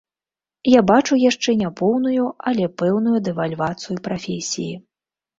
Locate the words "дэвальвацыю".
3.27-3.97